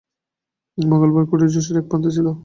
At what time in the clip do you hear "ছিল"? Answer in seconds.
2.15-2.27